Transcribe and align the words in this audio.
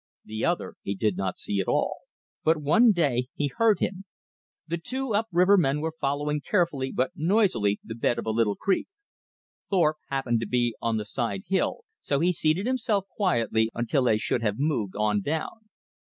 The 0.25 0.43
other 0.43 0.73
he 0.81 0.95
did 0.95 1.15
not 1.15 1.37
see 1.37 1.59
at 1.59 1.67
all. 1.67 1.97
But 2.43 2.57
one 2.57 2.91
day 2.91 3.27
he 3.35 3.51
heard 3.55 3.77
him. 3.81 4.05
The 4.67 4.79
two 4.79 5.13
up 5.13 5.27
river 5.31 5.59
men 5.59 5.79
were 5.79 5.93
following 6.01 6.41
carefully 6.41 6.91
but 6.91 7.11
noisily 7.15 7.79
the 7.83 7.93
bed 7.93 8.17
of 8.17 8.25
a 8.25 8.31
little 8.31 8.55
creek. 8.55 8.87
Thorpe 9.69 9.97
happened 10.09 10.39
to 10.39 10.47
be 10.47 10.75
on 10.81 10.97
the 10.97 11.05
side 11.05 11.43
hill, 11.45 11.81
so 12.01 12.19
he 12.19 12.33
seated 12.33 12.65
himself 12.65 13.05
quietly 13.15 13.69
until 13.75 14.05
they 14.05 14.17
should 14.17 14.41
have 14.41 14.57
moved 14.57 14.95
on 14.95 15.21
down. 15.21 15.69